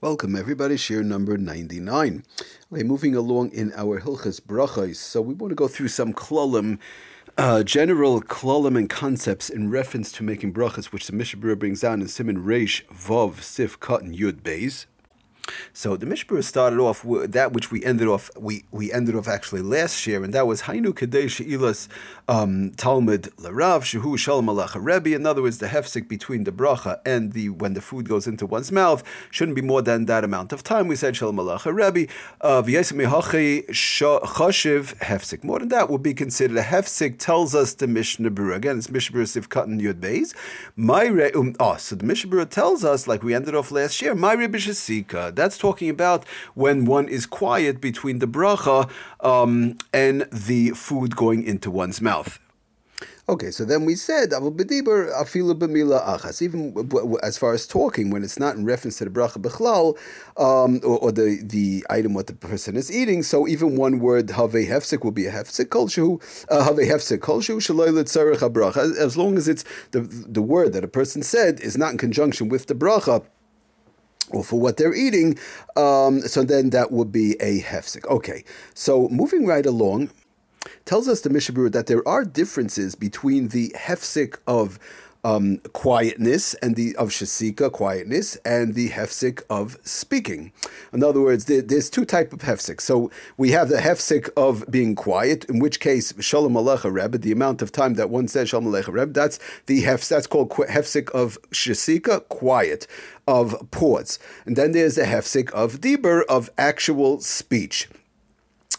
[0.00, 2.22] Welcome everybody, share number 99.
[2.72, 4.94] Okay, moving along in our Hilchas Brachos.
[4.94, 6.78] So we want to go through some klolim,
[7.36, 12.00] uh, general klolim and concepts in reference to making brachas, which the Mishnah brings down
[12.00, 14.86] in Simon Reish Vov Sif and Yud Beis.
[15.72, 19.28] So the Mishpur started off with that which we ended off we, we ended off
[19.28, 21.88] actually last year, and that was Hainu Kadesh Ilas
[22.28, 25.14] um, Talmud Larav Shehu Shalom Alacha Rebbe.
[25.14, 28.46] In other words, the hefsik between the bracha and the when the food goes into
[28.46, 30.88] one's mouth shouldn't be more than that amount of time.
[30.88, 32.10] We said Shalom Alacha Rebbe.
[32.40, 32.62] Uh,
[34.48, 35.44] Chashiv hefsik.
[35.44, 37.18] More than that would be considered a hefsik.
[37.18, 38.78] Tells us the Mishnah Berurah again.
[38.78, 40.34] It's Mishnah Berurah Sif Katan Yud Beis.
[40.76, 44.14] My um, oh, so the Mishnah Berurah tells us like we ended off last year.
[44.14, 44.58] My Rebbe
[45.38, 46.24] that's talking about
[46.54, 52.38] when one is quiet between the bracha um, and the food going into one's mouth.
[53.30, 54.32] Okay, so then we said.
[54.32, 54.48] Even
[57.22, 59.98] as far as talking, when it's not in reference to the bracha b'chlal,
[60.38, 64.30] um, or, or, the the item what the person is eating, so even one word
[64.30, 66.18] have hefsek will be a hefsek kolshu
[66.50, 68.96] uh, have hefsek kolshu shaloi letzarich bracha.
[68.96, 72.48] As long as it's the the word that a person said is not in conjunction
[72.48, 73.22] with the bracha
[74.30, 75.38] or for what they're eating,
[75.76, 78.06] um, so then that would be a hefsek.
[78.06, 80.10] Okay, so moving right along,
[80.84, 84.78] tells us the Mishabur that there are differences between the hefsek of
[85.24, 90.52] um, quietness and the of shasika quietness and the hefsik of speaking.
[90.92, 92.80] In other words, there, there's two type of hefsik.
[92.80, 97.32] So we have the hefsik of being quiet, in which case shalom alecha rebbe, the
[97.32, 100.08] amount of time that one says shalom alecha rebbe, that's the hefs.
[100.08, 102.86] That's called hefsik of shasika, quiet,
[103.26, 107.88] of pause, and then there's the hefsik of deber of actual speech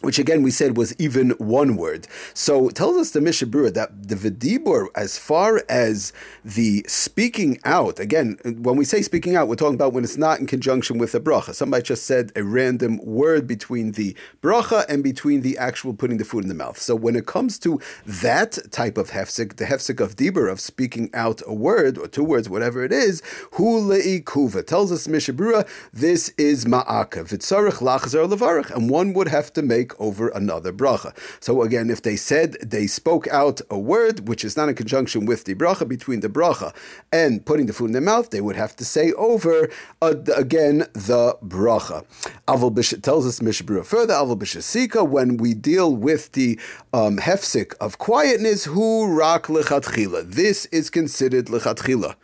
[0.01, 2.07] which again we said was even one word.
[2.33, 7.99] So tells us the Mishnah Berurah that the Vidibur, as far as the speaking out,
[7.99, 11.13] again, when we say speaking out, we're talking about when it's not in conjunction with
[11.15, 11.53] a bracha.
[11.53, 16.25] Somebody just said a random word between the bracha and between the actual putting the
[16.25, 16.79] food in the mouth.
[16.79, 21.09] So when it comes to that type of hefsik, the hefsik of dibur, of speaking
[21.13, 23.21] out a word or two words, whatever it is,
[23.53, 23.89] hu
[24.21, 29.51] kuva tells us Mishnah Berurah, this is ma'aka, vitzarech lachzer levarech, and one would have
[29.53, 31.15] to make over another bracha.
[31.39, 35.25] So again, if they said they spoke out a word which is not in conjunction
[35.25, 36.73] with the bracha between the bracha
[37.11, 39.69] and putting the food in their mouth, they would have to say over
[40.01, 42.05] uh, again the bracha.
[42.47, 44.13] Aval tells us Mishnah Berurah further.
[44.13, 46.59] Aval b'shasika when we deal with the
[46.93, 50.31] um, hefsik of quietness, who rak lechatchila.
[50.31, 52.15] This is considered lechatchila.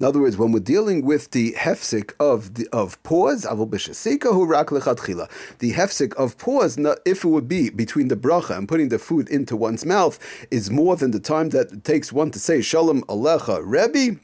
[0.00, 3.42] In other words, when we're dealing with the hefsik of the, of pause.
[3.42, 3.50] The
[5.72, 9.56] hefsik of pause, if it would be between the bracha and putting the food into
[9.56, 10.18] one's mouth,
[10.50, 14.18] is more than the time that it takes one to say shalom alecha Rebbe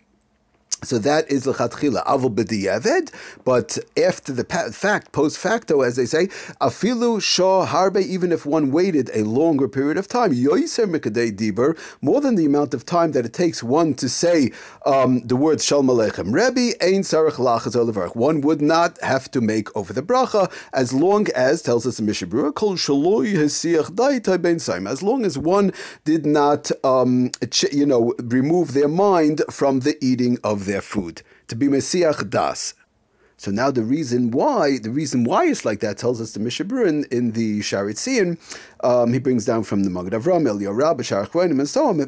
[0.85, 3.11] so that is lechatchila avol b'diyaved,
[3.45, 6.27] but after the fact, post facto, as they say,
[6.61, 8.03] afilu shah harbe.
[8.03, 12.45] Even if one waited a longer period of time, yoiser mikadei diber, more than the
[12.45, 14.53] amount of time that it takes one to say
[14.85, 19.75] um, the words shalom aleichem rebbe ein sarach lachas One would not have to make
[19.75, 24.41] over the bracha as long as tells us the Mishnah Berurah kol shaloi hesiach daitai
[24.41, 24.89] ben saim.
[24.89, 25.73] As long as one
[26.05, 27.31] did not, um,
[27.73, 32.75] you know, remove their mind from the eating of their food, to be Mesiach Das.
[33.39, 36.87] So now the reason why, the reason why it's like that tells us the Mishabur
[36.87, 38.39] in, in the Shaar Hatziyun,
[38.83, 42.01] um, he brings down from the Magen Avraham, Eliyah Rabbah, Sharachronim, and so on,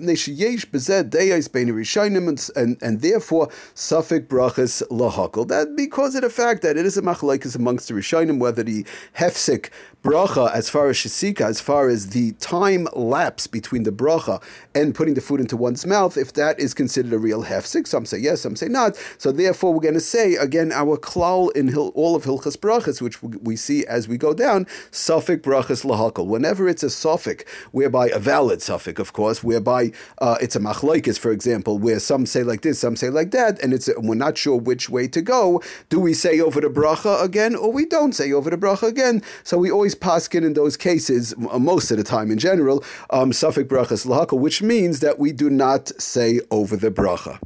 [2.57, 5.49] and, and, therefore Suffolk Brachas Lahakal.
[5.49, 8.87] That because of the fact that it is a machlaikas amongst the Rishonim, whether the
[9.17, 9.71] Hefsik
[10.03, 14.43] bracha, as far as shasika, as far as the time lapse between the bracha
[14.75, 18.07] and putting the food into one's mouth, if that is considered a real hefsik, some
[18.07, 18.97] say yes, some say not.
[19.19, 23.23] So therefore, we're going to say again our klal in all of hilchas brachas, which
[23.23, 26.27] we see as we go down, suffik brachas lahakal.
[26.27, 31.19] Whenever it's a suffix, whereby a valid suffix, of course, whereby uh, it's a machlaikis,
[31.19, 34.39] for example, where some say like this, some say like that, and it's we're not
[34.39, 35.61] sure which way to go.
[35.89, 39.23] Do we say over the bracha again, or we don't say over the bracha again?
[39.43, 43.69] So we always paskin in those cases, most of the time in general, um, suffix
[43.69, 47.39] brachas lahaka, which means that we do not say over the bracha.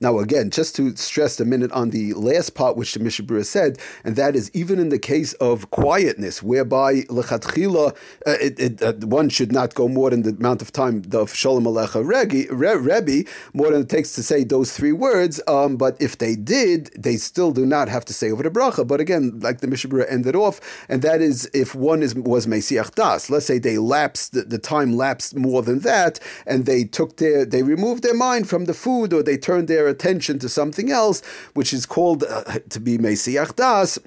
[0.00, 3.44] Now, again, just to stress a minute on the last part which the Mishnah Berurah
[3.44, 9.28] said, and that is even in the case of quietness, whereby lechatchila, uh, uh, one
[9.28, 13.82] should not go more than the amount of time of Shalom Alecha Rebbe, more than
[13.82, 15.40] it takes to say those three words.
[15.48, 18.86] Um, but if they did, they still do not have to say over the bracha.
[18.86, 22.46] But again, like the Mishnah Berurah ended off, and that is if one is was
[22.46, 23.30] Mesiach Das.
[23.30, 27.44] Let's say they lapsed, the, the time lapsed more than that, and they took their,
[27.44, 31.22] they removed their mind from the food, or they turned their attention to something else,
[31.54, 33.98] which is called uh, to be Mesiach Das,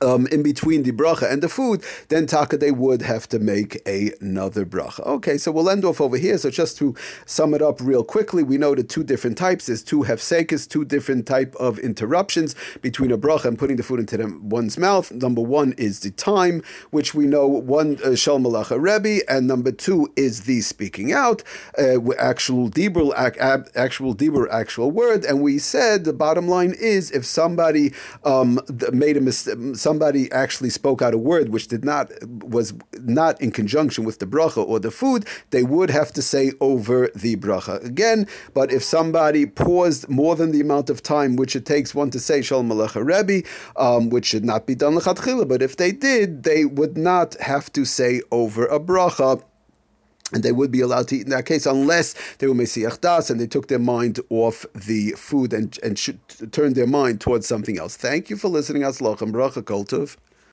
[0.00, 3.80] um, in between the bracha and the food, then taka they would have to make
[3.86, 5.04] another bracha.
[5.06, 6.38] Okay, so we'll end off over here.
[6.38, 6.94] So just to
[7.26, 9.66] sum it up real quickly, we know the two different types.
[9.66, 14.00] There's two hefsekis, two different type of interruptions between a bracha and putting the food
[14.00, 15.10] into them, one's mouth.
[15.12, 20.12] Number one is the time, which we know one uh, malacha rebbe, and number two
[20.16, 21.42] is the speaking out,
[21.78, 25.24] uh, actual dibur, actual dibur, actual word.
[25.24, 27.92] And we said the bottom line is if somebody
[28.24, 28.60] um,
[28.92, 32.10] made a mistake somebody actually spoke out a word which did not
[32.42, 36.52] was not in conjunction with the bracha or the food, they would have to say
[36.60, 38.26] over the bracha again.
[38.54, 42.20] But if somebody paused more than the amount of time which it takes one to
[42.20, 43.46] say Shalom Alecha Rebbe,
[43.76, 47.72] um, which should not be done lechatchila, but if they did, they would not have
[47.72, 49.42] to say over a bracha
[50.32, 53.30] and they would be allowed to eat in that case unless they were Mesiach Das
[53.30, 56.18] and they took their mind off the food and, and should
[56.52, 57.96] turn their mind towards something else.
[57.96, 58.82] Thank you for listening.
[58.82, 60.16] Aslachem Bracha Koltov.